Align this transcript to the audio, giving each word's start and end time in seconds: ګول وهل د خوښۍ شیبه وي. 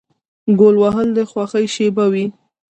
ګول 0.59 0.75
وهل 0.83 1.07
د 1.17 1.19
خوښۍ 1.31 1.65
شیبه 1.75 2.05
وي. 2.13 2.25